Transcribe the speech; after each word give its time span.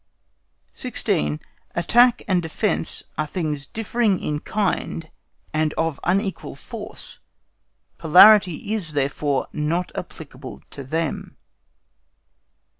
16. 0.73 1.39
ATTACK 1.75 2.23
AND 2.27 2.41
DEFENCE 2.41 3.03
ARE 3.19 3.27
THINGS 3.27 3.67
DIFFERING 3.67 4.17
IN 4.19 4.39
KIND 4.39 5.11
AND 5.53 5.75
OF 5.77 5.99
UNEQUAL 6.03 6.55
FORCE. 6.55 7.19
POLARITY 7.99 8.73
IS, 8.73 8.93
THEREFORE, 8.93 9.49
NOT 9.53 9.91
APPLICABLE 9.93 10.63
TO 10.71 10.83
THEM. 10.83 11.37